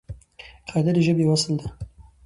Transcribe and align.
قاعده 0.67 0.91
د 0.95 0.99
ژبې 1.05 1.23
یو 1.25 1.33
اصل 1.35 1.53
دئ. 1.59 1.67